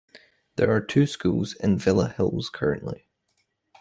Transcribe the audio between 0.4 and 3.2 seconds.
There are two schools in Villa Hills currently.